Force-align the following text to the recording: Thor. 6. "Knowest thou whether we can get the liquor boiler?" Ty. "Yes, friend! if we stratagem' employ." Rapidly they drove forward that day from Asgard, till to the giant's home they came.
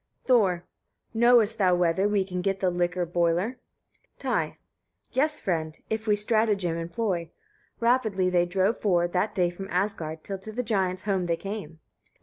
Thor. 0.23 0.65
6. 1.09 1.13
"Knowest 1.19 1.57
thou 1.59 1.75
whether 1.75 2.07
we 2.07 2.25
can 2.25 2.41
get 2.41 2.59
the 2.59 2.71
liquor 2.71 3.05
boiler?" 3.05 3.59
Ty. 4.17 4.57
"Yes, 5.11 5.39
friend! 5.39 5.77
if 5.91 6.07
we 6.07 6.15
stratagem' 6.15 6.75
employ." 6.75 7.29
Rapidly 7.79 8.27
they 8.31 8.47
drove 8.47 8.81
forward 8.81 9.13
that 9.13 9.35
day 9.35 9.51
from 9.51 9.67
Asgard, 9.69 10.23
till 10.23 10.39
to 10.39 10.51
the 10.51 10.63
giant's 10.63 11.03
home 11.03 11.27
they 11.27 11.37
came. 11.37 11.81